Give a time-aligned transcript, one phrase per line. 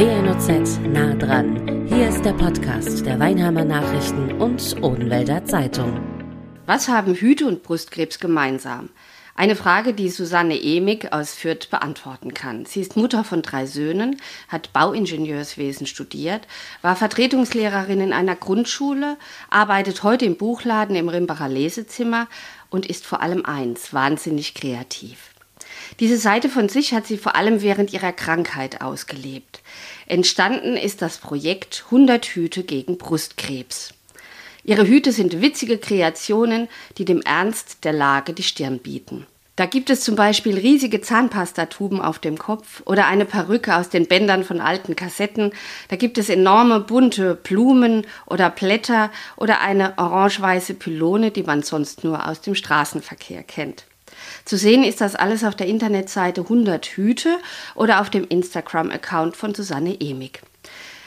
[0.00, 1.86] WNOZ nah dran.
[1.86, 6.00] Hier ist der Podcast der Weinheimer Nachrichten und Odenwälder Zeitung.
[6.64, 8.88] Was haben Hüte und Brustkrebs gemeinsam?
[9.34, 12.64] Eine Frage, die Susanne Emig aus Fürth beantworten kann.
[12.64, 14.16] Sie ist Mutter von drei Söhnen,
[14.48, 16.48] hat Bauingenieurswesen studiert,
[16.80, 19.18] war Vertretungslehrerin in einer Grundschule,
[19.50, 22.26] arbeitet heute im Buchladen im Rimbacher Lesezimmer
[22.70, 25.29] und ist vor allem eins, wahnsinnig kreativ.
[25.98, 29.60] Diese Seite von sich hat sie vor allem während ihrer Krankheit ausgelebt.
[30.06, 33.92] Entstanden ist das Projekt 100 Hüte gegen Brustkrebs.
[34.62, 39.26] Ihre Hüte sind witzige Kreationen, die dem Ernst der Lage die Stirn bieten.
[39.56, 44.06] Da gibt es zum Beispiel riesige Zahnpastatuben auf dem Kopf oder eine Perücke aus den
[44.06, 45.52] Bändern von alten Kassetten.
[45.88, 52.04] Da gibt es enorme bunte Blumen oder Blätter oder eine orange-weiße Pylone, die man sonst
[52.04, 53.84] nur aus dem Straßenverkehr kennt.
[54.44, 57.38] Zu sehen ist das alles auf der Internetseite 100 Hüte
[57.74, 60.40] oder auf dem Instagram-Account von Susanne Emig.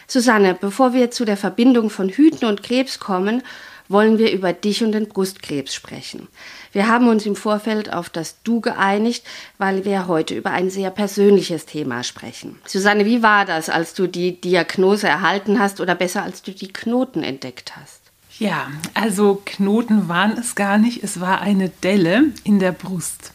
[0.08, 3.42] Susanne, bevor wir zu der Verbindung von Hüten und Krebs kommen,
[3.90, 6.28] wollen wir über dich und den Brustkrebs sprechen.
[6.72, 9.26] Wir haben uns im Vorfeld auf das Du geeinigt,
[9.58, 12.60] weil wir heute über ein sehr persönliches Thema sprechen.
[12.66, 16.72] Susanne, wie war das, als du die Diagnose erhalten hast oder besser, als du die
[16.72, 18.03] Knoten entdeckt hast?
[18.40, 21.04] Ja, also Knoten waren es gar nicht.
[21.04, 23.32] Es war eine Delle in der Brust.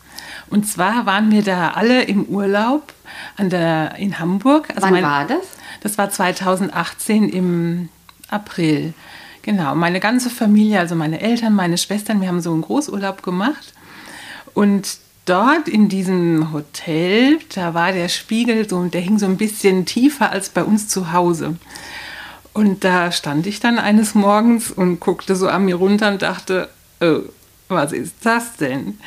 [0.50, 2.92] Und zwar waren wir da alle im Urlaub
[3.36, 4.70] an der, in Hamburg.
[4.70, 5.46] Also Wann mein, war das?
[5.80, 7.88] Das war 2018 im
[8.28, 8.94] April.
[9.42, 13.72] Genau, meine ganze Familie, also meine Eltern, meine Schwestern, wir haben so einen Großurlaub gemacht.
[14.52, 19.86] Und dort in diesem Hotel, da war der Spiegel so, der hing so ein bisschen
[19.86, 21.56] tiefer als bei uns zu Hause.
[22.58, 26.68] Und da stand ich dann eines Morgens und guckte so an mir runter und dachte,
[27.00, 27.20] oh,
[27.68, 28.98] was ist das denn?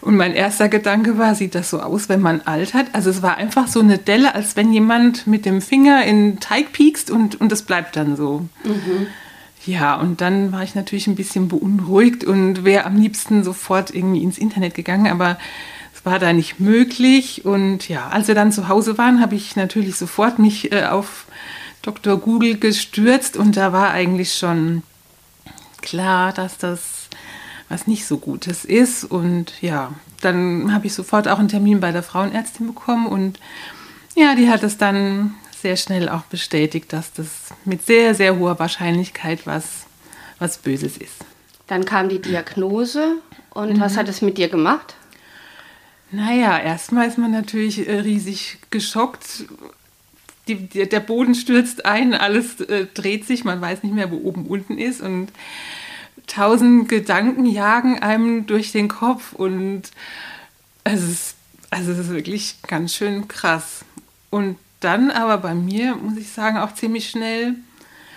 [0.00, 2.88] Und mein erster Gedanke war, sieht das so aus, wenn man altert?
[2.92, 6.72] Also es war einfach so eine Delle, als wenn jemand mit dem Finger in Teig
[6.72, 8.48] piekst und, und das bleibt dann so.
[8.64, 9.06] Mhm.
[9.64, 14.24] Ja, und dann war ich natürlich ein bisschen beunruhigt und wäre am liebsten sofort irgendwie
[14.24, 15.38] ins Internet gegangen, aber
[15.94, 17.44] es war da nicht möglich.
[17.44, 21.26] Und ja, als wir dann zu Hause waren, habe ich natürlich sofort mich äh, auf
[21.82, 22.18] Dr.
[22.18, 24.82] Google gestürzt und da war eigentlich schon
[25.80, 27.08] klar, dass das
[27.70, 29.04] was nicht so Gutes ist.
[29.04, 33.38] Und ja, dann habe ich sofort auch einen Termin bei der Frauenärztin bekommen und
[34.16, 37.28] ja, die hat es dann sehr schnell auch bestätigt, dass das
[37.64, 39.86] mit sehr, sehr hoher Wahrscheinlichkeit was,
[40.38, 41.24] was Böses ist.
[41.68, 43.16] Dann kam die Diagnose
[43.50, 43.80] und mhm.
[43.80, 44.96] was hat es mit dir gemacht?
[46.10, 49.44] Naja, erstmal ist man natürlich äh, riesig geschockt,
[50.56, 54.46] die, der Boden stürzt ein, alles äh, dreht sich, man weiß nicht mehr, wo oben
[54.46, 55.28] unten ist und
[56.26, 59.82] tausend Gedanken jagen einem durch den Kopf und
[60.84, 61.34] es ist,
[61.70, 63.84] also es ist wirklich ganz schön krass.
[64.30, 67.56] Und dann aber bei mir, muss ich sagen, auch ziemlich schnell,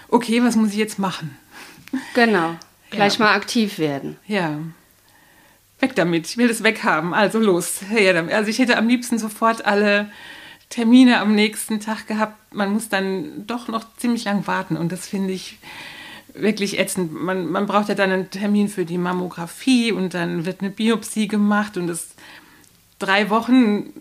[0.09, 1.38] okay, was muss ich jetzt machen?
[2.13, 2.55] Genau,
[2.91, 3.25] gleich ja.
[3.25, 4.17] mal aktiv werden.
[4.27, 4.59] Ja.
[5.79, 7.81] Weg damit, ich will das weghaben, also los.
[8.29, 10.09] Also ich hätte am liebsten sofort alle
[10.69, 12.53] Termine am nächsten Tag gehabt.
[12.53, 15.59] Man muss dann doch noch ziemlich lang warten und das finde ich
[16.34, 17.13] wirklich ätzend.
[17.13, 21.28] Man, man braucht ja dann einen Termin für die Mammographie und dann wird eine Biopsie
[21.28, 22.09] gemacht und das
[23.00, 23.91] drei Wochen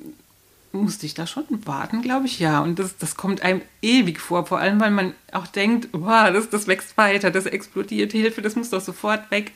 [0.72, 2.60] musste ich da schon warten, glaube ich, ja.
[2.60, 6.48] Und das, das kommt einem ewig vor, vor allem weil man auch denkt, wow, das,
[6.48, 9.52] das wächst weiter, das explodiert, Hilfe, das muss doch sofort weg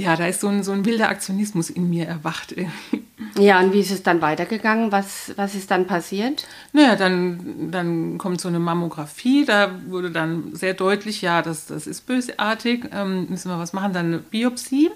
[0.00, 2.54] ja, da ist so ein, so ein wilder Aktionismus in mir erwacht.
[3.38, 4.92] Ja, und wie ist es dann weitergegangen?
[4.92, 6.46] Was, was ist dann passiert?
[6.72, 11.86] Naja, dann, dann kommt so eine Mammographie, da wurde dann sehr deutlich, ja, das, das
[11.86, 13.92] ist bösartig, ähm, müssen wir was machen.
[13.92, 14.90] Dann eine Biopsie,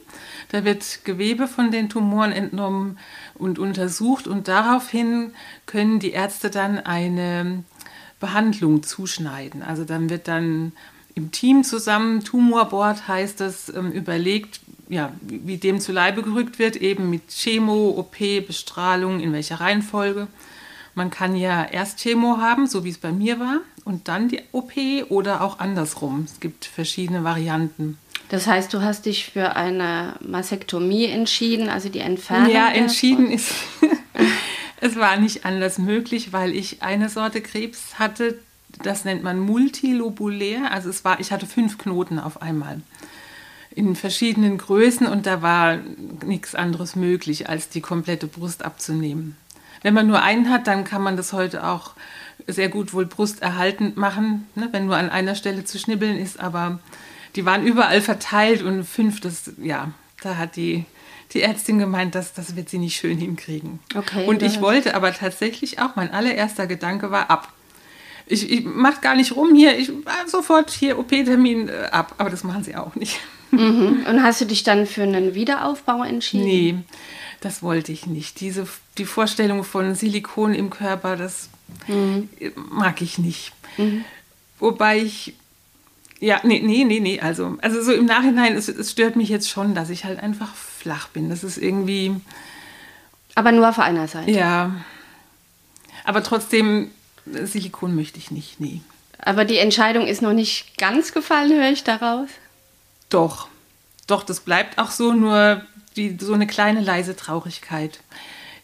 [0.51, 2.99] da wird Gewebe von den Tumoren entnommen
[3.35, 5.33] und untersucht und daraufhin
[5.67, 7.63] können die Ärzte dann eine
[8.21, 9.63] Behandlung zuschneiden.
[9.63, 10.73] Also dann wird dann
[11.15, 16.77] im Team zusammen, Tumorboard heißt das, ähm, überlegt, ja, wie dem zu Leibe gerückt wird,
[16.77, 20.27] eben mit Chemo, OP, Bestrahlung, in welcher Reihenfolge.
[20.95, 24.41] Man kann ja erst Chemo haben, so wie es bei mir war, und dann die
[24.53, 24.73] OP
[25.09, 26.27] oder auch andersrum.
[26.27, 27.99] Es gibt verschiedene Varianten.
[28.29, 32.51] Das heißt, du hast dich für eine Mastektomie entschieden, also die Entfernung?
[32.51, 33.53] Ja, entschieden ist.
[34.81, 38.39] es war nicht anders möglich, weil ich eine Sorte Krebs hatte,
[38.83, 40.73] das nennt man multilobulär.
[40.73, 42.81] Also es war, ich hatte fünf Knoten auf einmal
[43.75, 45.79] in verschiedenen Größen und da war
[46.25, 49.37] nichts anderes möglich, als die komplette Brust abzunehmen.
[49.83, 51.91] Wenn man nur einen hat, dann kann man das heute auch
[52.47, 56.79] sehr gut wohl brusterhaltend machen, ne, wenn nur an einer Stelle zu schnibbeln ist, aber
[57.37, 59.91] die waren überall verteilt und fünf, das, ja,
[60.23, 60.85] da hat die,
[61.33, 63.81] die Ärztin gemeint, dass das wird sie nicht schön hinkriegen.
[63.95, 67.53] Okay, und ich wollte aber tatsächlich auch, mein allererster Gedanke war ab.
[68.27, 69.93] Ich, ich mache gar nicht rum hier, ich
[70.27, 73.21] sofort hier OP-Termin äh, ab, aber das machen sie auch nicht.
[73.57, 74.07] Mhm.
[74.09, 76.45] Und hast du dich dann für einen Wiederaufbau entschieden?
[76.45, 76.77] Nee,
[77.41, 78.41] das wollte ich nicht.
[78.41, 78.67] Diese,
[78.99, 81.49] die Vorstellung von Silikon im Körper, das
[81.87, 82.29] mhm.
[82.71, 83.53] mag ich nicht.
[83.77, 84.05] Mhm.
[84.59, 85.35] Wobei ich,
[86.21, 89.51] ja, nee, nee, nee, nee, also, also so im Nachhinein, es, es stört mich jetzt
[89.51, 91.29] schon, dass ich halt einfach flach bin.
[91.29, 92.15] Das ist irgendwie...
[93.35, 94.31] Aber nur auf einer Seite?
[94.31, 94.77] Ja.
[96.05, 96.91] Aber trotzdem,
[97.27, 98.81] Silikon möchte ich nicht, nee.
[99.19, 102.29] Aber die Entscheidung ist noch nicht ganz gefallen, höre ich daraus?
[103.15, 103.47] Doch,
[104.09, 105.63] doch, das bleibt auch so, nur
[105.97, 108.01] die, so eine kleine leise Traurigkeit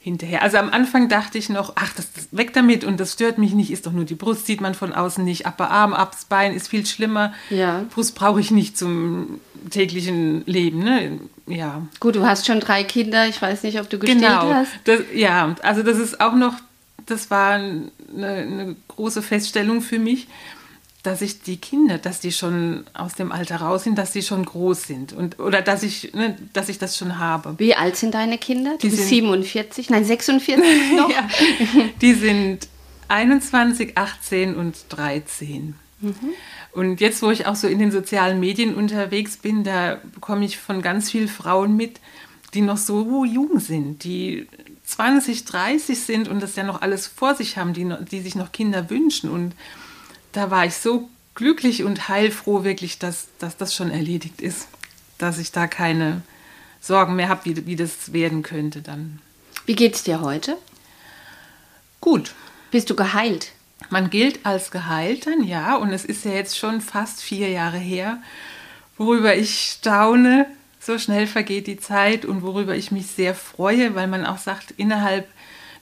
[0.01, 0.43] hinterher.
[0.43, 3.53] Also am Anfang dachte ich noch, ach, das, das weg damit und das stört mich
[3.53, 6.53] nicht, ist doch nur die Brust, sieht man von außen nicht, aber Arm, abs Bein
[6.53, 7.33] ist viel schlimmer.
[7.49, 7.85] Ja.
[7.95, 11.21] Brust brauche ich nicht zum täglichen Leben, ne?
[11.47, 11.83] Ja.
[12.01, 14.53] Gut, du hast schon drei Kinder, ich weiß nicht, ob du gestillt genau.
[14.53, 14.73] hast.
[14.85, 16.55] Das, ja, also das ist auch noch,
[17.07, 20.27] das war eine, eine große Feststellung für mich
[21.03, 24.45] dass ich die Kinder, dass die schon aus dem Alter raus sind, dass die schon
[24.45, 27.55] groß sind und oder dass ich, ne, dass ich das schon habe.
[27.59, 28.73] Wie alt sind deine Kinder?
[28.73, 30.59] Du die bist 47, nein 46
[30.97, 31.11] noch.
[31.11, 31.29] ja,
[32.01, 32.69] die sind
[33.09, 35.75] 21, 18 und 13.
[36.01, 36.15] Mhm.
[36.73, 40.59] Und jetzt, wo ich auch so in den sozialen Medien unterwegs bin, da bekomme ich
[40.59, 41.99] von ganz vielen Frauen mit,
[42.55, 44.47] die noch so jung sind, die
[44.85, 48.53] 20, 30 sind und das ja noch alles vor sich haben, die, die sich noch
[48.53, 49.55] Kinder wünschen und
[50.33, 54.69] da war ich so glücklich und heilfroh wirklich, dass, dass das schon erledigt ist,
[55.19, 56.23] dass ich da keine
[56.81, 59.21] Sorgen mehr habe, wie, wie das werden könnte dann.
[59.67, 60.57] Wie geht's dir heute?
[62.01, 62.35] Gut.
[62.71, 63.53] Bist du geheilt?
[63.89, 67.79] Man gilt als geheilt dann, ja, und es ist ja jetzt schon fast vier Jahre
[67.79, 68.23] her,
[68.97, 70.47] worüber ich staune,
[70.79, 74.73] so schnell vergeht die Zeit und worüber ich mich sehr freue, weil man auch sagt,
[74.73, 75.29] innerhalb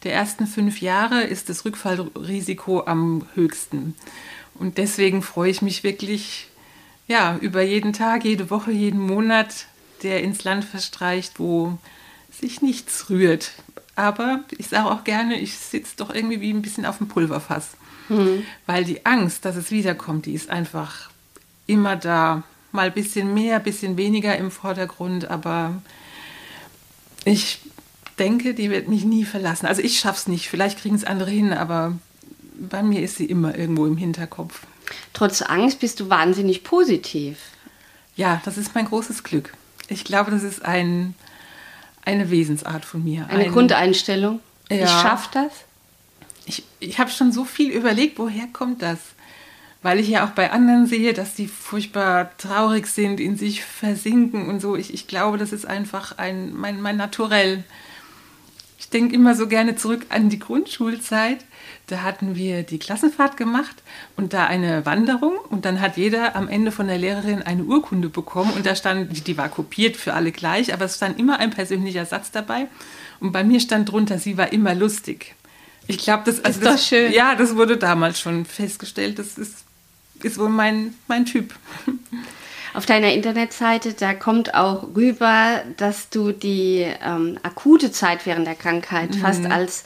[0.04, 3.94] der ersten fünf Jahre ist das Rückfallrisiko am höchsten.
[4.58, 6.48] Und deswegen freue ich mich wirklich
[7.08, 9.66] ja, über jeden Tag, jede Woche, jeden Monat,
[10.02, 11.78] der ins Land verstreicht, wo
[12.30, 13.52] sich nichts rührt.
[13.96, 17.70] Aber ich sage auch gerne, ich sitze doch irgendwie wie ein bisschen auf dem Pulverfass.
[18.08, 18.44] Mhm.
[18.66, 21.10] Weil die Angst, dass es wiederkommt, die ist einfach
[21.66, 22.44] immer da.
[22.70, 25.82] Mal ein bisschen mehr, ein bisschen weniger im Vordergrund, aber
[27.24, 27.60] ich
[28.18, 29.66] denke, die wird mich nie verlassen.
[29.66, 31.98] Also ich schaffe es nicht, vielleicht kriegen es andere hin, aber
[32.58, 34.66] bei mir ist sie immer irgendwo im Hinterkopf.
[35.12, 37.38] Trotz Angst bist du wahnsinnig positiv.
[38.16, 39.52] Ja, das ist mein großes Glück.
[39.88, 41.14] Ich glaube, das ist ein,
[42.04, 43.26] eine Wesensart von mir.
[43.28, 44.40] Eine ein, Grundeinstellung.
[44.70, 45.52] Ja, ich schaffe das.
[46.46, 48.98] Ich, ich habe schon so viel überlegt, woher kommt das?
[49.82, 54.48] Weil ich ja auch bei anderen sehe, dass die furchtbar traurig sind, in sich versinken
[54.48, 54.74] und so.
[54.74, 57.64] Ich, ich glaube, das ist einfach ein, mein, mein Naturell.
[58.78, 61.44] Ich denke immer so gerne zurück an die Grundschulzeit.
[61.88, 63.82] Da hatten wir die Klassenfahrt gemacht
[64.16, 68.08] und da eine Wanderung und dann hat jeder am Ende von der Lehrerin eine Urkunde
[68.08, 71.50] bekommen und da stand, die war kopiert für alle gleich, aber es stand immer ein
[71.50, 72.68] persönlicher Satz dabei
[73.20, 75.34] und bei mir stand drunter, sie war immer lustig.
[75.88, 77.12] Ich glaube, das, also ist das, schön.
[77.12, 79.18] Ja, das wurde damals schon festgestellt.
[79.18, 79.64] Das ist,
[80.22, 81.54] ist wohl mein, mein Typ.
[82.78, 88.54] Auf deiner Internetseite, da kommt auch rüber, dass du die ähm, akute Zeit während der
[88.54, 89.18] Krankheit mhm.
[89.18, 89.82] fast als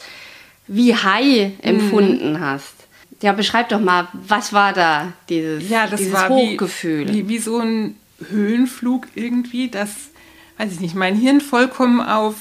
[0.66, 2.40] wie High empfunden mhm.
[2.40, 2.74] hast.
[3.22, 7.08] Ja, beschreib doch mal, was war da dieses, ja, das dieses war Hochgefühl?
[7.08, 7.96] Wie, wie, wie, so ein
[8.28, 9.88] Höhenflug irgendwie, das,
[10.58, 12.34] weiß ich nicht, mein Hirn vollkommen auf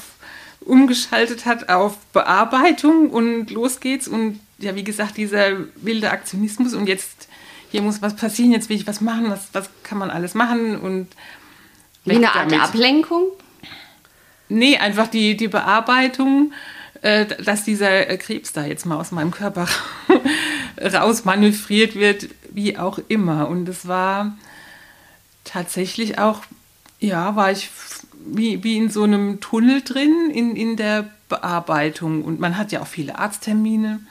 [0.59, 6.87] umgeschaltet hat auf Bearbeitung und los geht's und ja, wie gesagt, dieser wilde Aktionismus und
[6.87, 7.29] jetzt
[7.71, 10.77] hier muss was passieren, jetzt will ich was machen, was, was kann man alles machen
[10.77, 11.07] und.
[12.03, 12.61] Wie eine Art damit.
[12.61, 13.27] Ablenkung?
[14.49, 16.51] Nee, einfach die, die Bearbeitung,
[17.01, 19.67] äh, dass dieser äh, Krebs da jetzt mal aus meinem Körper
[20.81, 23.47] rausmanövriert wird, wie auch immer.
[23.47, 24.35] Und es war
[25.45, 26.41] tatsächlich auch,
[26.99, 27.69] ja, war ich
[28.25, 32.23] wie, wie in so einem Tunnel drin, in, in der Bearbeitung.
[32.23, 34.01] Und man hat ja auch viele Arzttermine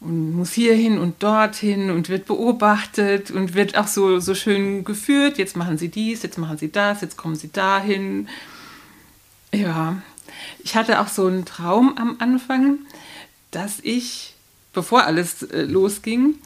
[0.00, 5.36] und muss hierhin und dorthin und wird beobachtet und wird auch so, so schön geführt.
[5.36, 8.28] Jetzt machen sie dies, jetzt machen sie das, jetzt kommen sie dahin.
[9.52, 10.00] Ja,
[10.64, 12.78] ich hatte auch so einen Traum am Anfang,
[13.50, 14.34] dass ich,
[14.72, 16.36] bevor alles äh, losging,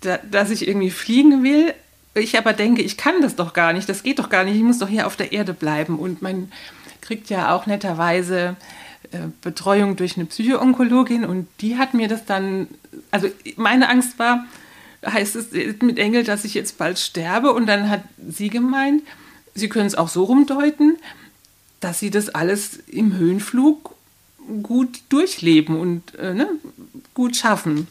[0.00, 1.72] da, dass ich irgendwie fliegen will.
[2.14, 4.62] Ich aber denke, ich kann das doch gar nicht, das geht doch gar nicht, ich
[4.62, 5.98] muss doch hier auf der Erde bleiben.
[5.98, 6.52] Und man
[7.00, 8.56] kriegt ja auch netterweise
[9.40, 12.68] Betreuung durch eine Psychoonkologin und die hat mir das dann,
[13.10, 14.46] also meine Angst war,
[15.04, 15.52] heißt es
[15.82, 19.02] mit Engel, dass ich jetzt bald sterbe und dann hat sie gemeint,
[19.54, 20.96] sie können es auch so rumdeuten,
[21.80, 23.94] dass sie das alles im Höhenflug
[24.62, 26.48] gut durchleben und äh, ne,
[27.14, 27.88] gut schaffen.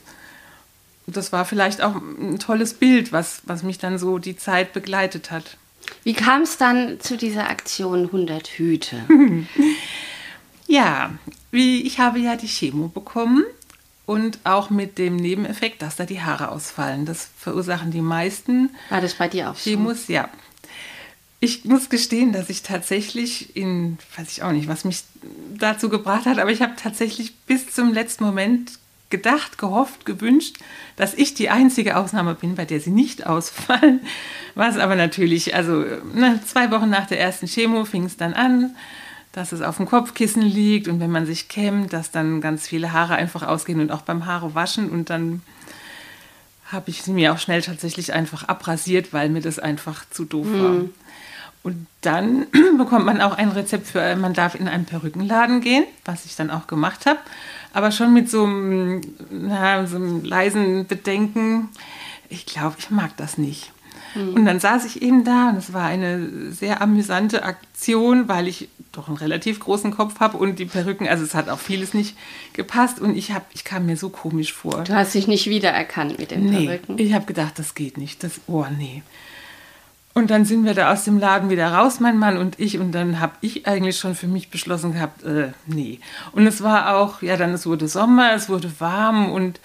[1.08, 5.32] das war vielleicht auch ein tolles Bild, was, was mich dann so die Zeit begleitet
[5.32, 5.58] hat.
[6.04, 8.98] Wie kam es dann zu dieser Aktion 100 Hüte?
[10.70, 11.12] ja,
[11.52, 13.44] wie, ich habe ja die Chemo bekommen
[14.06, 17.06] und auch mit dem Nebeneffekt, dass da die Haare ausfallen.
[17.06, 18.70] Das verursachen die meisten.
[18.90, 19.56] War das bei dir auch?
[19.56, 20.30] Chemos, ja.
[21.40, 25.04] Ich muss gestehen, dass ich tatsächlich in, weiß ich auch nicht, was mich
[25.58, 28.74] dazu gebracht hat, aber ich habe tatsächlich bis zum letzten Moment
[29.10, 30.58] gedacht, gehofft, gewünscht,
[30.98, 34.02] dass ich die einzige Ausnahme bin, bei der sie nicht ausfallen.
[34.54, 35.84] Was aber natürlich, also
[36.14, 38.76] ne, zwei Wochen nach der ersten Chemo fing es dann an,
[39.32, 42.94] dass es auf dem Kopfkissen liegt und wenn man sich kämmt, dass dann ganz viele
[42.94, 45.42] Haare einfach ausgehen und auch beim Haare waschen und dann
[46.72, 50.48] habe ich sie mir auch schnell tatsächlich einfach abrasiert, weil mir das einfach zu doof
[50.52, 50.72] war.
[50.72, 50.90] Mhm.
[51.64, 52.46] Und dann
[52.78, 56.52] bekommt man auch ein Rezept für, man darf in einen Perückenladen gehen, was ich dann
[56.52, 57.20] auch gemacht habe
[57.74, 61.70] aber schon mit so einem, na, so einem leisen Bedenken,
[62.30, 63.72] ich glaube, ich mag das nicht.
[64.16, 64.34] Mhm.
[64.34, 68.70] Und dann saß ich eben da und es war eine sehr amüsante Aktion, weil ich
[68.92, 72.18] doch einen relativ großen Kopf habe und die Perücken, also es hat auch vieles nicht
[72.54, 74.84] gepasst und ich, hab, ich kam mir so komisch vor.
[74.84, 76.98] Du hast dich nicht wiedererkannt mit den nee, Perücken?
[76.98, 78.24] ich habe gedacht, das geht nicht.
[78.24, 79.04] Das, oh nee.
[80.14, 82.80] Und dann sind wir da aus dem Laden wieder raus, mein Mann und ich.
[82.80, 86.00] Und dann habe ich eigentlich schon für mich beschlossen gehabt, äh, nee.
[86.32, 89.60] Und es war auch, ja, dann es wurde Sommer, es wurde warm und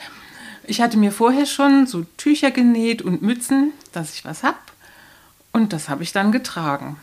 [0.67, 4.57] ich hatte mir vorher schon so Tücher genäht und Mützen, dass ich was habe.
[5.53, 6.97] Und das habe ich dann getragen.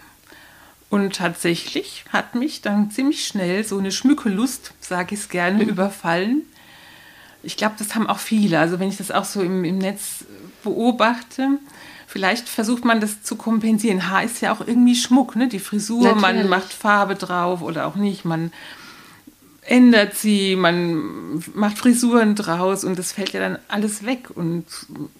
[0.91, 5.69] Und tatsächlich hat mich dann ziemlich schnell so eine Schmückelust, sage ich es gerne, mhm.
[5.69, 6.43] überfallen.
[7.41, 8.59] Ich glaube, das haben auch viele.
[8.59, 10.25] Also wenn ich das auch so im, im Netz
[10.63, 11.57] beobachte,
[12.11, 14.09] Vielleicht versucht man das zu kompensieren.
[14.09, 15.47] Haar ist ja auch irgendwie Schmuck, ne?
[15.47, 16.21] Die Frisur, Natürlich.
[16.21, 18.25] man macht Farbe drauf oder auch nicht.
[18.25, 18.51] Man
[19.61, 24.27] ändert sie, man macht Frisuren draus und das fällt ja dann alles weg.
[24.35, 24.65] Und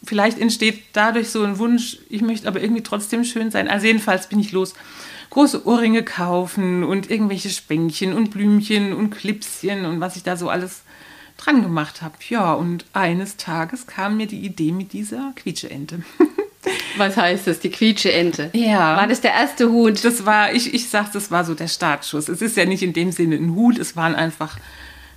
[0.04, 3.70] vielleicht entsteht dadurch so ein Wunsch, ich möchte aber irgendwie trotzdem schön sein.
[3.70, 4.74] Also jedenfalls bin ich los.
[5.32, 10.50] Große Ohrringe kaufen und irgendwelche Spänkchen und Blümchen und Klipschen und was ich da so
[10.50, 10.84] alles
[11.38, 12.16] dran gemacht habe.
[12.30, 16.04] Ja, und eines Tages kam mir die Idee mit dieser Quietscheente.
[16.98, 18.52] Was heißt das, die Quietscheente?
[18.54, 18.96] Ja.
[18.96, 20.04] War das der erste Hut?
[20.04, 22.30] Das war, ich, ich sag, das war so der Startschuss.
[22.30, 24.58] Es ist ja nicht in dem Sinne ein Hut, es waren einfach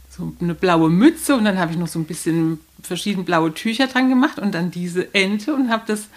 [0.08, 3.88] so eine blaue Mütze und dann habe ich noch so ein bisschen verschiedene blaue Tücher
[3.88, 6.08] dran gemacht und dann diese Ente und habe das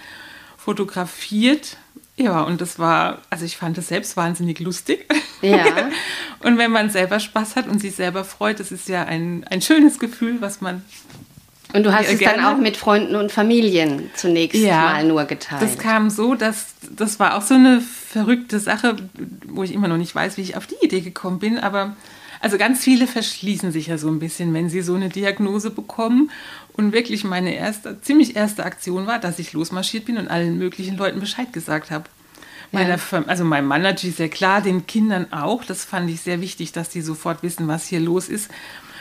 [0.57, 1.77] fotografiert.
[2.17, 5.05] Ja, und das war, also ich fand das selbst wahnsinnig lustig.
[5.41, 5.65] Ja.
[6.43, 9.61] und wenn man selber Spaß hat und sich selber freut, das ist ja ein, ein
[9.61, 10.83] schönes Gefühl, was man
[11.73, 15.61] und du hast es dann auch mit Freunden und Familien zunächst ja, mal nur geteilt.
[15.61, 18.95] Das kam so, dass das war auch so eine verrückte Sache,
[19.45, 21.59] wo ich immer noch nicht weiß, wie ich auf die Idee gekommen bin.
[21.59, 21.95] Aber
[22.39, 26.31] also ganz viele verschließen sich ja so ein bisschen, wenn sie so eine Diagnose bekommen.
[26.77, 30.95] Und wirklich meine erste, ziemlich erste Aktion war, dass ich losmarschiert bin und allen möglichen
[30.95, 32.05] Leuten Bescheid gesagt habe.
[32.71, 32.97] Ja.
[33.27, 35.63] also meinem Mann natürlich sehr klar, den Kindern auch.
[35.63, 38.51] Das fand ich sehr wichtig, dass die sofort wissen, was hier los ist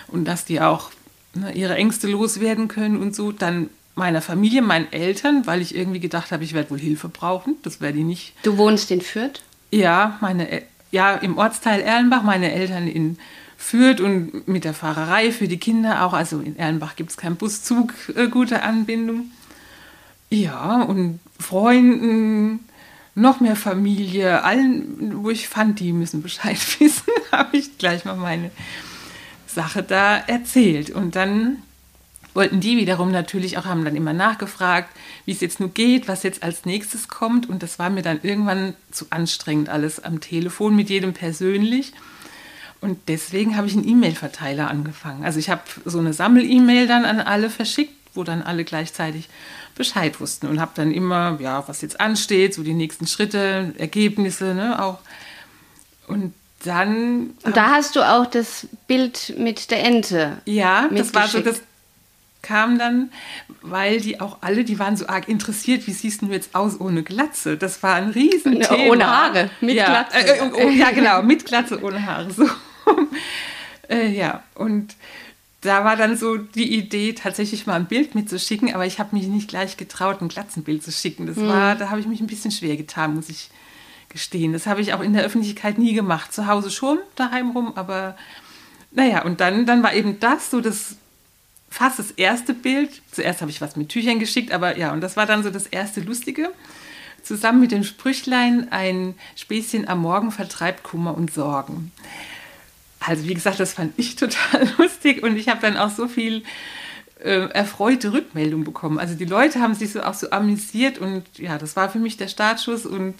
[0.09, 0.91] und dass die auch
[1.35, 3.33] ne, ihre Ängste loswerden können und so.
[3.33, 7.57] Dann meiner Familie, meinen Eltern, weil ich irgendwie gedacht habe, ich werde wohl Hilfe brauchen.
[7.63, 8.35] Das werde ich nicht.
[8.43, 9.43] Du wohnst in Fürth?
[9.71, 13.19] Ja, meine, ja, im Ortsteil Erlenbach, meine Eltern in
[13.57, 16.13] Fürth und mit der Fahrerei für die Kinder auch.
[16.13, 19.31] Also in Erlenbach gibt es keinen Buszug, äh, gute Anbindung.
[20.31, 22.61] Ja, und Freunden,
[23.15, 28.17] noch mehr Familie, allen, wo ich fand, die müssen Bescheid wissen, habe ich gleich mal
[28.17, 28.51] meine
[29.47, 30.91] Sache da erzählt.
[30.91, 31.63] Und dann
[32.35, 34.91] wollten die wiederum natürlich auch, haben dann immer nachgefragt,
[35.25, 37.49] wie es jetzt nun geht, was jetzt als nächstes kommt.
[37.49, 41.93] Und das war mir dann irgendwann zu anstrengend, alles am Telefon mit jedem persönlich.
[42.87, 45.25] Und deswegen habe ich einen E-Mail-Verteiler angefangen.
[45.25, 49.29] Also ich habe so eine Sammel-E-Mail dann an alle verschickt, wo dann alle gleichzeitig
[49.75, 54.55] Bescheid wussten und habe dann immer, ja, was jetzt ansteht, so die nächsten Schritte, Ergebnisse,
[54.55, 55.01] ne, auch.
[56.07, 57.31] Und dann.
[57.43, 60.37] Und da hast du auch das Bild mit der Ente.
[60.45, 61.63] Ja, das war so, das
[62.41, 63.11] kam dann,
[63.63, 67.03] weil die auch alle, die waren so arg interessiert, wie siehst du jetzt aus ohne
[67.03, 67.57] Glatze?
[67.57, 68.93] Das war ein Riesenthema.
[68.93, 70.19] Ohne Haare, mit ja, Glatze.
[70.19, 72.31] Äh, äh, oh, ja, genau, mit Glatze, ohne Haare.
[72.33, 72.49] So.
[73.89, 74.95] äh, ja, und
[75.61, 79.27] da war dann so die Idee, tatsächlich mal ein Bild mitzuschicken, aber ich habe mich
[79.27, 81.27] nicht gleich getraut, ein Glatzenbild zu schicken.
[81.27, 81.79] Das war, mhm.
[81.79, 83.51] da habe ich mich ein bisschen schwer getan, muss ich
[84.09, 84.53] gestehen.
[84.53, 86.33] Das habe ich auch in der Öffentlichkeit nie gemacht.
[86.33, 88.17] Zu Hause schon, daheim rum, aber
[88.93, 90.97] naja, und dann, dann war eben das so das
[91.69, 93.03] fast das erste Bild.
[93.11, 95.67] Zuerst habe ich was mit Tüchern geschickt, aber ja, und das war dann so das
[95.67, 96.51] erste Lustige.
[97.23, 101.93] Zusammen mit dem Sprüchlein, ein Späßchen am Morgen vertreibt Kummer und Sorgen.
[103.07, 106.43] Also wie gesagt, das fand ich total lustig und ich habe dann auch so viel
[107.21, 108.99] äh, erfreute Rückmeldung bekommen.
[108.99, 112.17] Also die Leute haben sich so auch so amüsiert und ja, das war für mich
[112.17, 113.15] der Startschuss und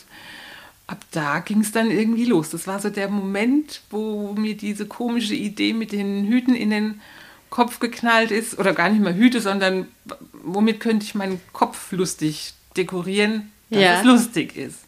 [0.87, 2.51] ab da ging es dann irgendwie los.
[2.51, 7.01] Das war so der Moment, wo mir diese komische Idee mit den Hüten in den
[7.51, 9.87] Kopf geknallt ist, oder gar nicht mal Hüte, sondern
[10.33, 13.99] womit könnte ich meinen Kopf lustig dekorieren, dass ja.
[14.01, 14.81] es lustig ist.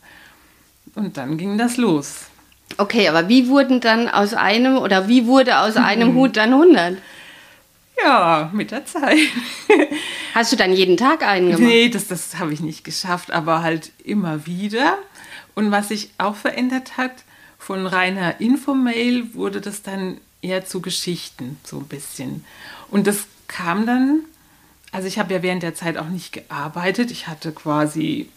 [0.95, 2.27] Und dann ging das los.
[2.76, 6.14] Okay, aber wie wurden dann aus einem oder wie wurde aus einem hm.
[6.16, 6.98] Hut dann 100?
[8.02, 9.18] Ja, mit der Zeit.
[10.34, 11.62] Hast du dann jeden Tag einen gemacht?
[11.62, 14.98] Nee, das, das habe ich nicht geschafft, aber halt immer wieder.
[15.54, 17.12] Und was sich auch verändert hat,
[17.58, 22.44] von reiner Infomail wurde das dann eher zu Geschichten, so ein bisschen.
[22.90, 24.20] Und das kam dann,
[24.92, 28.28] also ich habe ja während der Zeit auch nicht gearbeitet, ich hatte quasi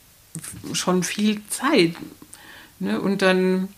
[0.74, 1.96] schon viel Zeit.
[2.80, 3.00] Ne?
[3.00, 3.70] Und dann,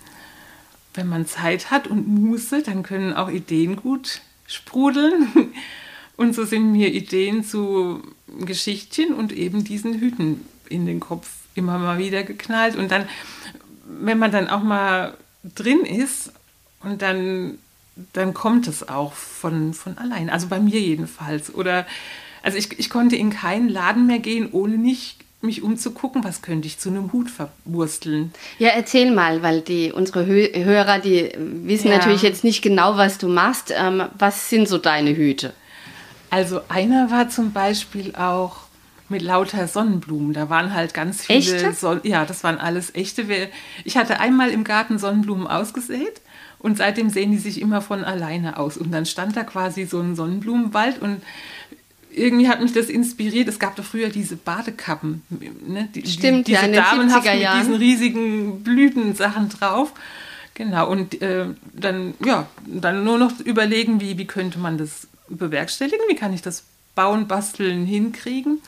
[0.94, 5.28] wenn man Zeit hat und Muße, dann können auch Ideen gut sprudeln.
[6.16, 11.80] Und so sind mir Ideen zu Geschichtchen und eben diesen Hüten in den Kopf immer
[11.80, 12.76] mal wieder geknallt.
[12.76, 13.08] Und dann,
[13.86, 15.18] wenn man dann auch mal
[15.56, 16.32] drin ist
[16.82, 17.58] und dann,
[18.14, 20.30] dann kommt es auch von, von allein.
[20.30, 21.54] Also bei mir jedenfalls.
[21.54, 21.88] Oder
[22.44, 26.68] also ich, ich konnte in keinen Laden mehr gehen, ohne nicht mich umzugucken, was könnte
[26.68, 28.32] ich zu einem Hut verwursteln.
[28.60, 31.98] Ja, erzähl mal, weil die unsere Hörer, die wissen ja.
[31.98, 33.74] natürlich jetzt nicht genau, was du machst.
[33.76, 35.54] Ähm, was sind so deine Hüte?
[36.30, 38.62] Also einer war zum Beispiel auch
[39.10, 40.34] mit lauter Sonnenblumen.
[40.34, 41.40] Da waren halt ganz viele.
[41.40, 41.74] Echte?
[41.74, 43.26] Son ja, das waren alles echte.
[43.84, 46.22] Ich hatte einmal im Garten Sonnenblumen ausgesät
[46.60, 48.78] und seitdem sehen die sich immer von alleine aus.
[48.78, 51.22] Und dann stand da quasi so ein Sonnenblumenwald und
[52.16, 53.48] irgendwie hat mich das inspiriert.
[53.48, 55.90] Es gab doch früher diese Badekappen, ne?
[55.94, 59.94] die, Stimmt, die, diese ja, Damenhaften mit diesen riesigen Blütensachen drauf.
[60.54, 66.06] Genau, und äh, dann, ja, dann nur noch überlegen, wie, wie könnte man das bewerkstelligen,
[66.10, 66.64] wie kann ich das
[66.96, 68.62] bauen, basteln, hinkriegen.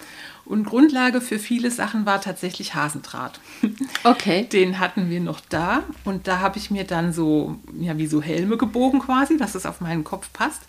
[0.45, 3.39] Und Grundlage für viele Sachen war tatsächlich Hasendraht.
[4.03, 4.43] Okay.
[4.43, 8.21] Den hatten wir noch da und da habe ich mir dann so, ja, wie so
[8.21, 10.61] Helme gebogen quasi, dass es auf meinen Kopf passt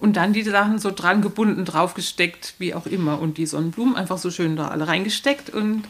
[0.00, 3.20] und dann die Sachen so dran gebunden, draufgesteckt, wie auch immer.
[3.20, 5.84] Und die Sonnenblumen einfach so schön da alle reingesteckt und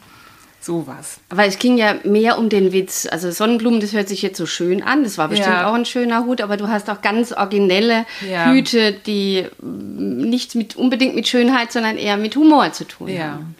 [0.61, 1.21] sowas.
[1.29, 3.07] Aber es ging ja mehr um den Witz.
[3.11, 5.05] Also Sonnenblumen, das hört sich jetzt so schön an.
[5.05, 5.68] Das war bestimmt ja.
[5.68, 8.51] auch ein schöner Hut, aber du hast auch ganz originelle ja.
[8.51, 13.33] Hüte, die nichts mit, unbedingt mit Schönheit, sondern eher mit Humor zu tun ja.
[13.33, 13.55] haben.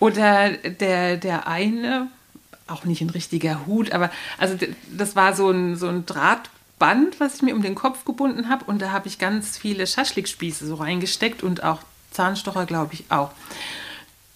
[0.00, 2.08] Oder der, der eine,
[2.66, 4.56] auch nicht ein richtiger Hut, aber also
[4.90, 6.50] das war so ein, so ein Draht
[6.84, 8.66] Band, was ich mir um den Kopf gebunden habe.
[8.66, 13.30] Und da habe ich ganz viele Schaschlikspieße so reingesteckt und auch Zahnstocher, glaube ich, auch.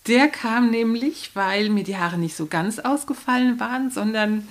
[0.07, 4.49] Der kam nämlich, weil mir die Haare nicht so ganz ausgefallen waren, sondern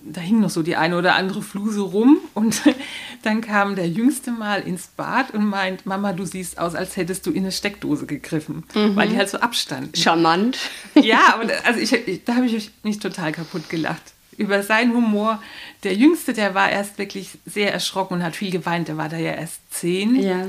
[0.00, 2.18] da hing noch so die eine oder andere Fluse rum.
[2.34, 2.62] Und
[3.22, 7.26] dann kam der Jüngste mal ins Bad und meint, Mama, du siehst aus, als hättest
[7.26, 8.96] du in eine Steckdose gegriffen, mhm.
[8.96, 9.94] weil die halt so abstanden.
[9.94, 10.58] Charmant.
[10.96, 15.40] Ja, und also ich, ich da habe ich mich total kaputt gelacht über seinen Humor.
[15.84, 18.88] Der Jüngste, der war erst wirklich sehr erschrocken und hat viel geweint.
[18.88, 20.16] Der war da ja erst zehn.
[20.16, 20.46] Ja.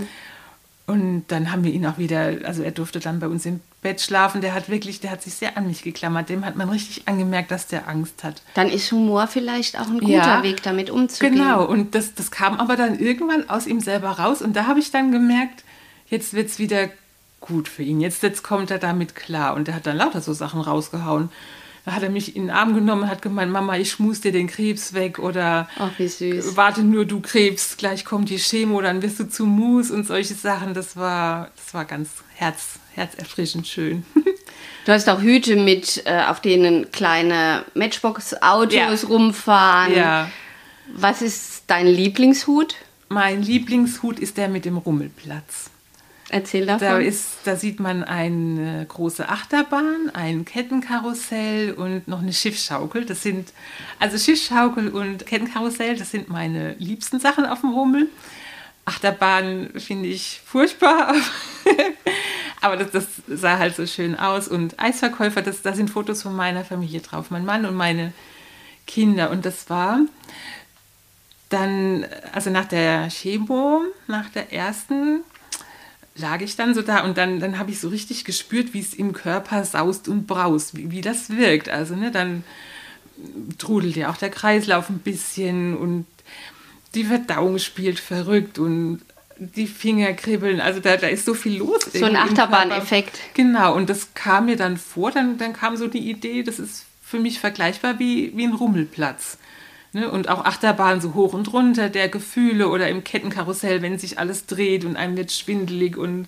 [0.88, 4.01] Und dann haben wir ihn auch wieder, also er durfte dann bei uns im Bett
[4.01, 4.41] schlafen.
[4.41, 6.30] Der hat wirklich, der hat sich sehr an mich geklammert.
[6.30, 8.41] Dem hat man richtig angemerkt, dass der Angst hat.
[8.54, 11.36] Dann ist Humor vielleicht auch ein guter ja, Weg, damit umzugehen.
[11.36, 14.41] Genau, und das, das kam aber dann irgendwann aus ihm selber raus.
[14.41, 15.63] Und da habe ich dann gemerkt,
[16.08, 16.89] jetzt wird es wieder
[17.41, 17.99] gut für ihn.
[17.99, 19.56] Jetzt, jetzt kommt er damit klar.
[19.56, 21.30] Und er hat dann lauter so Sachen rausgehauen.
[21.86, 24.32] Da hat er mich in den Arm genommen und hat gemeint, Mama, ich schmus dir
[24.32, 26.56] den Krebs weg oder Ach, wie süß.
[26.56, 30.36] warte nur, du Krebs, gleich kommt die Chemo, dann wirst du zu Mus und solche
[30.36, 30.76] Sachen.
[30.76, 34.06] Das war, das war ganz herz, herzerfrischend schön.
[34.86, 39.08] Du hast auch Hüte mit, äh, auf denen kleine Matchbox-Autos ja.
[39.08, 39.96] rumfahren.
[39.96, 40.32] Ja.
[40.94, 42.76] Was ist dein Lieblingshut?
[43.08, 45.70] Mein Lieblingshut ist der mit dem Rummelplatz.
[46.34, 46.88] Erzähl davon.
[46.88, 53.04] Da, ist, da sieht man eine große Achterbahn, ein Kettenkarussell und noch eine Schiffsschaukel.
[53.06, 53.52] Das sind,
[54.00, 58.08] also Schiffsschaukel und Kettenkarussell, das sind meine liebsten Sachen auf dem Rummel.
[58.86, 61.13] Achterbahn finde ich furchtbar,
[62.62, 64.48] aber das, das, sah halt so schön aus.
[64.48, 68.13] Und Eisverkäufer, das, da sind Fotos von meiner Familie drauf, mein Mann und meine
[68.88, 69.32] Kinder.
[69.32, 70.00] Und das war
[71.50, 75.26] dann, also nach der Chemo, nach der ersten,
[76.15, 78.93] lag ich dann so da und dann, dann habe ich so richtig gespürt, wie es
[78.93, 81.69] im Körper saust und braust, wie, wie das wirkt.
[81.69, 82.43] Also ne, dann
[83.58, 86.06] trudelt ja auch der Kreislauf ein bisschen und
[86.95, 89.02] die Verdauung spielt verrückt und
[89.38, 90.60] die Finger kribbeln.
[90.60, 91.86] Also da, da ist so viel los.
[91.93, 93.17] So ein Achterbahneffekt.
[93.34, 96.86] Genau, und das kam mir dann vor, dann, dann kam so die Idee, das ist
[97.04, 99.38] für mich vergleichbar wie, wie ein Rummelplatz.
[99.93, 100.10] Ne?
[100.10, 104.45] Und auch Achterbahn so hoch und runter der Gefühle oder im Kettenkarussell, wenn sich alles
[104.45, 106.27] dreht und einem wird schwindelig und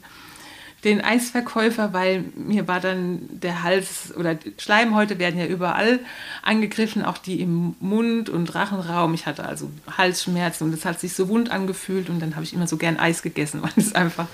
[0.84, 6.00] den Eisverkäufer, weil mir war dann der Hals oder Schleimhäute werden ja überall
[6.42, 9.14] angegriffen, auch die im Mund- und Rachenraum.
[9.14, 12.54] Ich hatte also Halsschmerzen und es hat sich so wund angefühlt und dann habe ich
[12.54, 14.28] immer so gern Eis gegessen, weil es einfach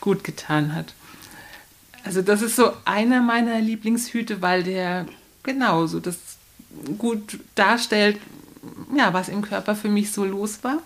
[0.00, 0.94] gut getan hat.
[2.04, 5.06] Also das ist so einer meiner Lieblingshüte, weil der
[5.42, 6.18] genauso das
[6.98, 8.18] gut darstellt,
[8.96, 10.78] ja, was im Körper für mich so los war.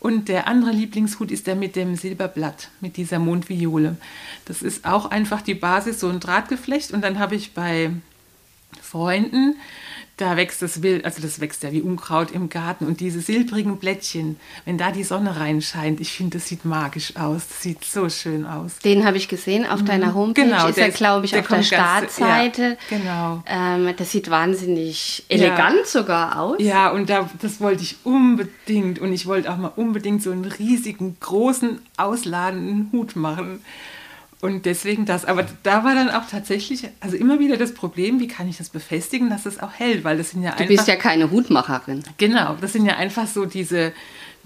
[0.00, 3.96] Und der andere Lieblingshut ist der mit dem Silberblatt, mit dieser Mondviole.
[4.46, 6.90] Das ist auch einfach die Basis, so ein Drahtgeflecht.
[6.90, 7.92] Und dann habe ich bei
[8.80, 9.56] Freunden
[10.16, 13.78] da wächst das wild, also das wächst ja wie Unkraut im Garten und diese silbrigen
[13.78, 18.08] Blättchen, wenn da die Sonne reinscheint, ich finde, das sieht magisch aus, das sieht so
[18.08, 18.78] schön aus.
[18.78, 20.14] Den habe ich gesehen auf deiner mhm.
[20.14, 22.76] Homepage, genau, ist er, glaube ich, auf der Startseite.
[22.90, 23.42] Ja, genau.
[23.46, 25.86] Ähm, das sieht wahnsinnig elegant ja.
[25.86, 26.56] sogar aus.
[26.60, 30.44] Ja, und da, das wollte ich unbedingt und ich wollte auch mal unbedingt so einen
[30.44, 33.60] riesigen, großen, ausladenden Hut machen.
[34.42, 35.24] Und deswegen das.
[35.24, 38.70] Aber da war dann auch tatsächlich, also immer wieder das Problem, wie kann ich das
[38.70, 40.66] befestigen, dass es auch hält, weil das sind ja einfach.
[40.66, 42.02] Du bist ja keine Hutmacherin.
[42.18, 43.92] Genau, das sind ja einfach so diese,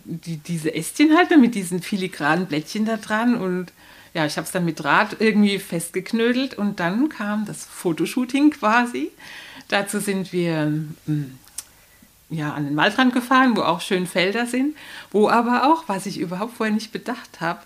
[0.05, 3.73] die, diese Ästchen halt mit diesen filigranen Blättchen da dran und
[4.13, 9.11] ja, ich habe es dann mit Draht irgendwie festgeknödelt und dann kam das Fotoshooting quasi.
[9.69, 10.73] Dazu sind wir
[11.07, 11.39] hm,
[12.29, 14.77] ja, an den Waldrand gefahren, wo auch schön Felder sind,
[15.11, 17.61] wo aber auch, was ich überhaupt vorher nicht bedacht habe,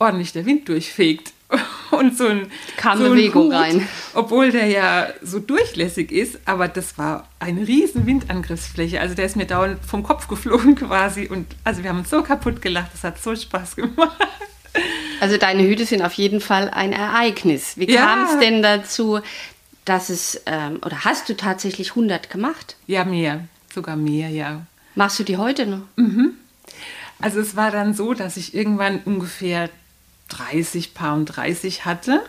[0.00, 1.32] ordentlich der Wind durchfegt.
[1.90, 3.88] und so ein, Kam so Bewegung Hut, rein.
[4.14, 9.00] Obwohl der ja so durchlässig ist, aber das war eine riesen Windangriffsfläche.
[9.00, 11.26] Also der ist mir dauernd vom Kopf geflogen quasi.
[11.26, 14.16] Und also wir haben uns so kaputt gelacht, das hat so Spaß gemacht.
[15.20, 17.76] Also deine Hüte sind auf jeden Fall ein Ereignis.
[17.76, 18.06] Wie ja.
[18.06, 19.20] kam es denn dazu,
[19.84, 22.76] dass es, ähm, oder hast du tatsächlich 100 gemacht?
[22.86, 24.62] Ja, mehr, sogar mehr, ja.
[24.94, 25.82] Machst du die heute noch?
[25.96, 26.34] Mhm.
[27.20, 29.68] Also es war dann so, dass ich irgendwann ungefähr
[30.30, 32.22] 30, Paar und 30 hatte.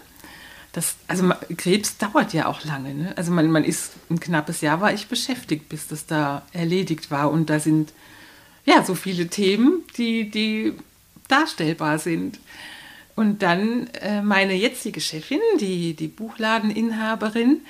[0.74, 2.94] Das, also Krebs dauert ja auch lange.
[2.94, 3.14] Ne?
[3.18, 7.32] Also man, man ist ein knappes Jahr war ich beschäftigt, bis das da erledigt war.
[7.32, 7.92] Und da sind
[8.66, 10.74] ja so viele Themen, die, die
[11.28, 12.40] darstellbar sind.
[13.16, 17.62] Und dann äh, meine jetzige Chefin, die, die Buchladeninhaberin,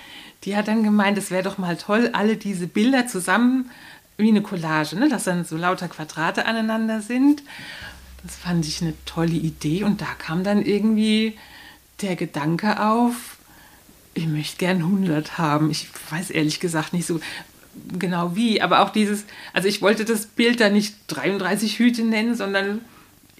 [0.44, 3.70] die hat dann gemeint, es wäre doch mal toll, alle diese Bilder zusammen
[4.18, 5.10] wie eine Collage, ne?
[5.10, 7.44] dass dann so lauter Quadrate aneinander sind.
[8.24, 11.38] Das fand ich eine tolle Idee und da kam dann irgendwie
[12.02, 13.38] der Gedanke auf,
[14.14, 15.72] ich möchte gern 100 haben.
[15.72, 17.20] Ich weiß ehrlich gesagt nicht so
[17.98, 22.36] genau wie, aber auch dieses, also ich wollte das Bild da nicht 33 Hüte nennen,
[22.36, 22.82] sondern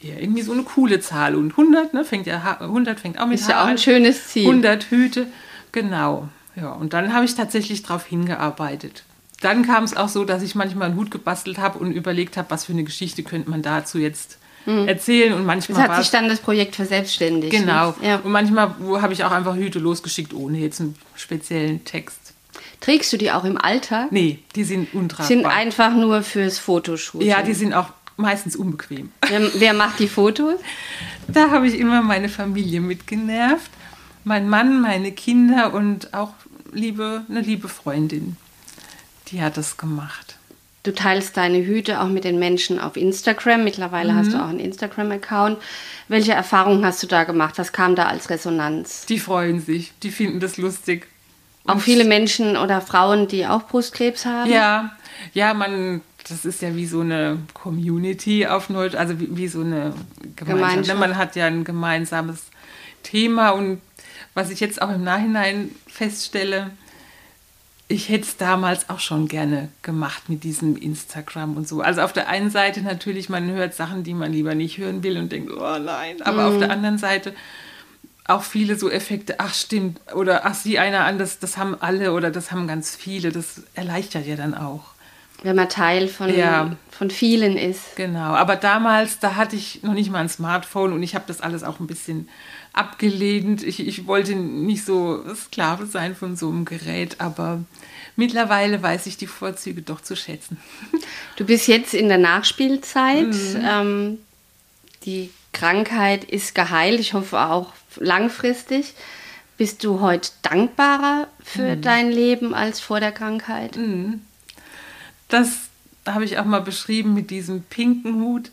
[0.02, 1.36] ja, irgendwie so eine coole Zahl.
[1.36, 4.48] Und 100, ne, fängt ja, 100 fängt auch mit Ist ja auch ein schönes Ziel.
[4.48, 5.28] 100 Hüte,
[5.72, 6.30] genau.
[6.56, 9.04] Ja, und dann habe ich tatsächlich darauf hingearbeitet.
[9.42, 12.50] Dann kam es auch so, dass ich manchmal einen Hut gebastelt habe und überlegt habe,
[12.52, 14.88] was für eine Geschichte könnte man dazu jetzt mhm.
[14.88, 15.84] erzählen und manchmal.
[15.84, 17.52] Es hat sich dann das Projekt verselbstständigt.
[17.52, 17.96] Genau.
[18.02, 18.08] Ne?
[18.08, 18.16] Ja.
[18.18, 22.34] Und manchmal habe ich auch einfach Hüte losgeschickt, ohne jetzt einen speziellen Text.
[22.80, 24.12] Trägst du die auch im Alltag?
[24.12, 25.28] Nee, die sind untragbar.
[25.28, 27.28] Sind einfach nur fürs Fotoshooting.
[27.28, 29.12] Ja, die sind auch meistens unbequem.
[29.28, 30.60] Wer, wer macht die Fotos?
[31.28, 33.70] Da habe ich immer meine Familie mitgenervt.
[34.24, 36.34] Mein Mann, meine Kinder und auch
[36.72, 38.38] liebe, eine liebe Freundin.
[39.28, 40.38] Die hat das gemacht.
[40.84, 43.64] Du teilst deine Hüte auch mit den Menschen auf Instagram.
[43.64, 44.18] Mittlerweile mhm.
[44.18, 45.60] hast du auch einen Instagram-Account.
[46.08, 47.58] Welche Erfahrungen hast du da gemacht?
[47.58, 49.06] Was kam da als Resonanz?
[49.06, 51.08] Die freuen sich, die finden das lustig.
[51.66, 54.50] Auch Und viele Menschen oder Frauen, die auch Brustkrebs haben?
[54.50, 54.98] Ja,
[55.34, 59.62] ja, man, das ist ja wie so eine Community auf Neudeutsch, also wie, wie so
[59.62, 59.94] eine
[60.36, 60.48] Gemeinschaft.
[60.48, 61.00] Gemeinschaft.
[61.00, 62.46] Man hat ja ein gemeinsames
[63.04, 63.82] Thema und
[64.34, 66.72] was ich jetzt auch im Nachhinein feststelle,
[67.92, 71.82] ich hätte es damals auch schon gerne gemacht mit diesem Instagram und so.
[71.82, 75.18] Also auf der einen Seite natürlich, man hört Sachen, die man lieber nicht hören will
[75.18, 76.22] und denkt, oh nein.
[76.24, 76.54] Aber mhm.
[76.54, 77.34] auf der anderen Seite
[78.26, 82.14] auch viele so Effekte, ach stimmt, oder ach sieh einer an, das, das haben alle
[82.14, 83.32] oder das haben ganz viele.
[83.32, 84.86] Das erleichtert ja dann auch.
[85.44, 86.72] Wenn man Teil von, ja.
[86.92, 87.96] von vielen ist.
[87.96, 91.42] Genau, aber damals, da hatte ich noch nicht mal ein Smartphone und ich habe das
[91.42, 92.30] alles auch ein bisschen
[92.74, 93.64] abgelehnt.
[93.64, 97.64] Ich, ich wollte nicht so Sklave sein von so einem Gerät, aber
[98.16, 100.58] mittlerweile weiß ich die Vorzüge doch zu schätzen.
[101.38, 103.26] Du bist jetzt in der Nachspielzeit.
[103.26, 103.66] Mhm.
[103.66, 104.18] Ähm,
[105.06, 108.94] die Krankheit ist geheilt, ich hoffe auch langfristig.
[109.58, 111.82] Bist du heute dankbarer für mhm.
[111.82, 113.76] dein Leben als vor der Krankheit?
[113.76, 114.22] Mhm.
[115.30, 115.50] Das
[116.06, 118.52] habe ich auch mal beschrieben mit diesem pinken Hut,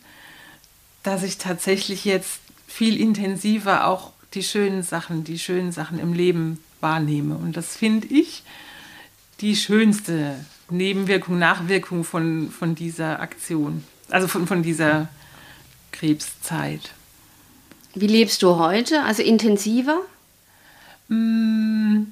[1.03, 6.63] dass ich tatsächlich jetzt viel intensiver auch die schönen Sachen, die schönen Sachen im Leben
[6.81, 7.35] wahrnehme.
[7.35, 8.45] Und das finde ich
[9.41, 10.37] die schönste
[10.71, 15.09] Nebenwirkung, Nachwirkung von, von dieser Aktion, also von, von dieser
[15.93, 16.93] Krebszeit.
[17.95, 19.03] Wie lebst du heute?
[19.03, 20.01] Also intensiver?
[21.09, 22.03] Mm,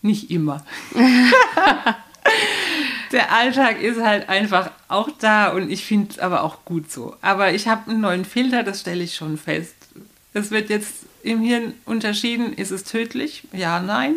[0.00, 0.64] nicht immer.
[3.12, 7.14] Der Alltag ist halt einfach auch da und ich finde es aber auch gut so.
[7.20, 9.74] Aber ich habe einen neuen Filter, das stelle ich schon fest.
[10.32, 13.44] Es wird jetzt im Hirn unterschieden, ist es tödlich?
[13.52, 14.14] Ja, nein.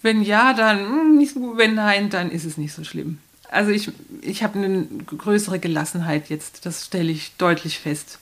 [0.00, 1.58] Wenn ja, dann hm, nicht so gut.
[1.58, 3.18] Wenn nein, dann ist es nicht so schlimm.
[3.50, 3.90] Also ich,
[4.22, 8.18] ich habe eine größere Gelassenheit jetzt, das stelle ich deutlich fest.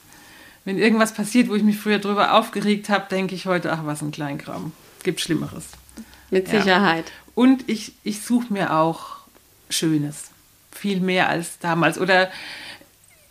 [0.64, 4.02] Wenn irgendwas passiert, wo ich mich früher drüber aufgeregt habe, denke ich heute, ach was
[4.02, 4.72] ein Kleinkram,
[5.04, 5.68] gibt Schlimmeres.
[6.30, 7.06] Mit Sicherheit.
[7.06, 7.32] Ja.
[7.34, 9.19] Und ich, ich suche mir auch
[9.70, 10.30] Schönes,
[10.72, 11.98] viel mehr als damals.
[11.98, 12.30] Oder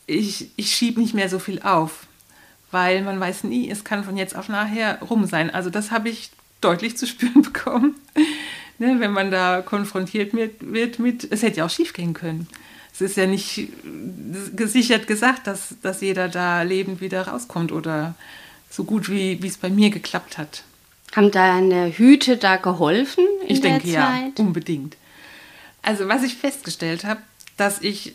[0.08, 2.08] ich, ich schiebe nicht mehr so viel auf,
[2.72, 5.50] weil man weiß nie, es kann von jetzt auf nachher rum sein.
[5.50, 7.96] Also das habe ich deutlich zu spüren bekommen,
[8.80, 12.48] ne, wenn man da konfrontiert wird, wird mit, es hätte ja auch schief gehen können.
[12.94, 13.70] Es ist ja nicht
[14.56, 18.16] gesichert gesagt, dass, dass jeder da lebend wieder rauskommt oder
[18.70, 20.64] so gut wie es bei mir geklappt hat.
[21.16, 24.38] Haben deine Hüte da geholfen in ich der denke, Zeit?
[24.38, 24.98] ja, unbedingt.
[25.82, 27.22] Also was ich festgestellt habe,
[27.58, 28.14] dass ich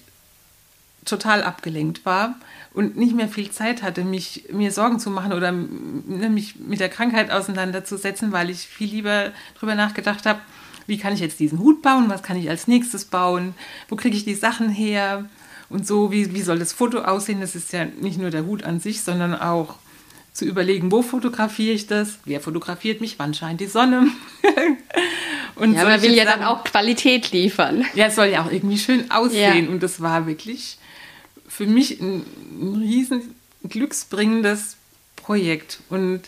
[1.04, 2.36] total abgelenkt war
[2.72, 6.80] und nicht mehr viel Zeit hatte, mich, mir Sorgen zu machen oder ne, mich mit
[6.80, 10.40] der Krankheit auseinanderzusetzen, weil ich viel lieber darüber nachgedacht habe,
[10.86, 13.54] wie kann ich jetzt diesen Hut bauen, was kann ich als nächstes bauen,
[13.88, 15.28] wo kriege ich die Sachen her
[15.68, 17.40] und so, wie, wie soll das Foto aussehen.
[17.40, 19.76] Das ist ja nicht nur der Hut an sich, sondern auch
[20.32, 24.08] zu überlegen, wo fotografiere ich das, wer fotografiert mich, wann scheint die Sonne.
[25.56, 26.40] und ja, man will ja Sachen.
[26.40, 27.84] dann auch Qualität liefern.
[27.94, 29.66] Ja, es soll ja auch irgendwie schön aussehen.
[29.66, 29.70] Ja.
[29.70, 30.78] Und das war wirklich
[31.46, 32.24] für mich ein,
[32.60, 34.76] ein riesen glücksbringendes
[35.16, 35.80] Projekt.
[35.90, 36.22] Und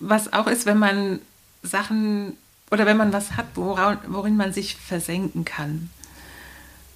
[0.00, 1.20] was auch ist, wenn man
[1.62, 2.36] Sachen
[2.70, 5.90] oder wenn man was hat, worin, worin man sich versenken kann.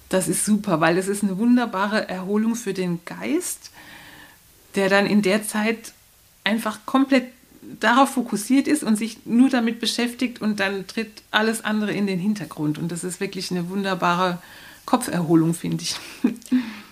[0.09, 3.71] Das ist super, weil es ist eine wunderbare Erholung für den Geist,
[4.75, 5.93] der dann in der Zeit
[6.43, 7.25] einfach komplett
[7.79, 12.19] darauf fokussiert ist und sich nur damit beschäftigt und dann tritt alles andere in den
[12.19, 12.77] Hintergrund.
[12.77, 14.39] Und das ist wirklich eine wunderbare
[14.85, 15.95] Kopferholung, finde ich.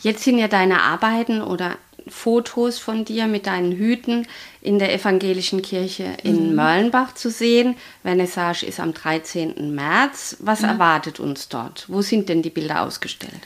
[0.02, 4.28] Jetzt sind ja deine Arbeiten oder Fotos von dir mit deinen Hüten
[4.62, 6.56] in der evangelischen Kirche in mhm.
[6.56, 7.76] Möllenbach zu sehen.
[8.02, 9.74] Vernissage ist am 13.
[9.74, 10.38] März.
[10.40, 10.70] Was mhm.
[10.70, 11.86] erwartet uns dort?
[11.88, 13.42] Wo sind denn die Bilder ausgestellt?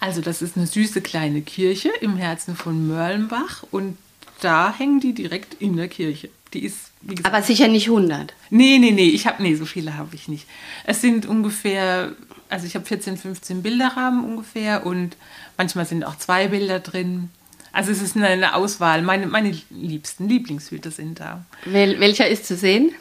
[0.00, 3.96] Also das ist eine süße kleine Kirche im Herzen von Mörlenbach und
[4.40, 6.30] da hängen die direkt in der Kirche.
[6.54, 8.34] Die ist, wie gesagt, Aber sicher nicht 100.
[8.50, 10.46] Nee, nee, nee, ich habe nee, so viele habe ich nicht.
[10.84, 12.14] Es sind ungefähr
[12.48, 15.16] also ich habe 14, 15 Bilderrahmen ungefähr und
[15.56, 17.30] manchmal sind auch zwei Bilder drin.
[17.72, 19.02] Also es ist eine Auswahl.
[19.02, 21.44] Meine, meine liebsten Lieblingshüte sind da.
[21.64, 22.92] Wel welcher ist zu sehen?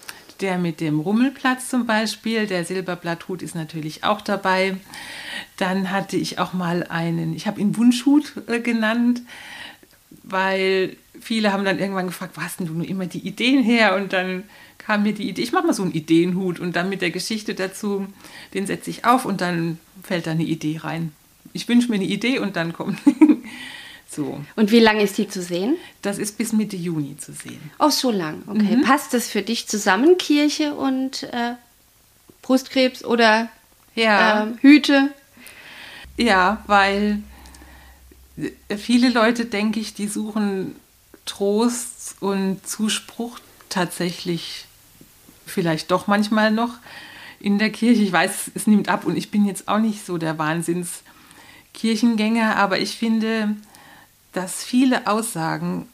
[0.41, 2.45] Der mit dem Rummelplatz zum Beispiel.
[2.45, 4.77] Der Silberblatthut ist natürlich auch dabei.
[5.55, 9.21] Dann hatte ich auch mal einen, ich habe ihn Wunschhut äh, genannt,
[10.23, 13.95] weil viele haben dann irgendwann gefragt, wo hast denn du nur immer die Ideen her?
[13.95, 14.43] Und dann
[14.77, 17.53] kam mir die Idee, ich mache mal so einen Ideenhut und dann mit der Geschichte
[17.55, 18.07] dazu,
[18.53, 21.11] den setze ich auf und dann fällt da eine Idee rein.
[21.53, 22.99] Ich wünsche mir eine Idee und dann kommt.
[24.09, 24.39] so.
[24.55, 25.75] Und wie lange ist die zu sehen?
[26.01, 27.59] Das ist bis Mitte Juni zu sehen.
[27.79, 28.43] Oh, so lang.
[28.47, 28.77] Okay.
[28.77, 28.81] Mhm.
[28.83, 31.55] Passt das für dich zusammen, Kirche und äh,
[32.41, 33.49] Brustkrebs oder
[33.95, 34.45] ja.
[34.45, 35.11] äh, Hüte?
[36.17, 37.23] Ja, weil
[38.77, 40.75] viele Leute, denke ich, die suchen
[41.25, 44.65] Trost und Zuspruch tatsächlich
[45.45, 46.73] vielleicht doch manchmal noch
[47.39, 48.01] in der Kirche.
[48.01, 52.79] Ich weiß, es nimmt ab und ich bin jetzt auch nicht so der Wahnsinnskirchengänger, aber
[52.79, 53.55] ich finde,
[54.33, 55.87] dass viele Aussagen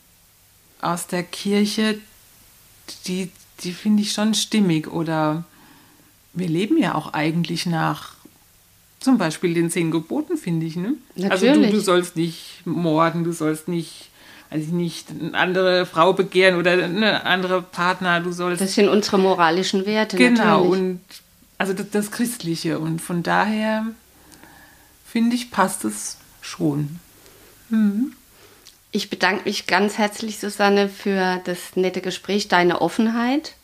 [0.82, 1.98] aus der Kirche,
[3.08, 5.46] die, die finde ich schon stimmig oder
[6.34, 8.16] wir leben ja auch eigentlich nach
[9.04, 10.76] zum Beispiel den zehn Geboten, finde ich.
[10.76, 10.96] Ne?
[11.16, 11.32] Natürlich.
[11.32, 14.10] Also du, du sollst nicht morden, du sollst nicht
[14.54, 18.62] also nicht eine andere Frau begehren oder eine andere Partner, du sollst.
[18.62, 20.16] Das sind unsere moralischen Werte.
[20.16, 20.72] Genau, natürlich.
[20.72, 21.00] und
[21.58, 22.78] also das, das Christliche.
[22.78, 23.88] Und von daher
[25.06, 27.00] finde ich, passt es schon.
[27.70, 28.14] Mhm.
[28.92, 33.56] Ich bedanke mich ganz herzlich, Susanne, für das nette Gespräch, deine Offenheit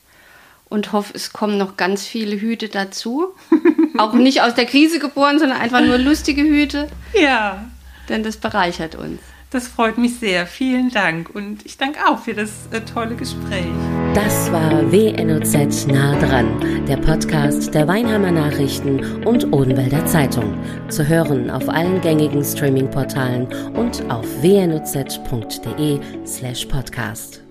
[0.69, 3.33] und hoffe, es kommen noch ganz viele Hüte dazu.
[3.97, 6.87] Auch nicht aus der Krise geboren, sondern einfach nur lustige Hüte.
[7.19, 7.65] Ja.
[8.07, 9.19] Denn das bereichert uns.
[9.51, 10.45] Das freut mich sehr.
[10.45, 11.31] Vielen Dank.
[11.33, 13.65] Und ich danke auch für das äh, tolle Gespräch.
[14.13, 20.55] Das war WNOZ nah dran, der Podcast der Weinheimer Nachrichten und Odenwälder Zeitung.
[20.89, 27.48] Zu hören auf allen gängigen Streaming-Portalen und auf wnoz.de slash podcast.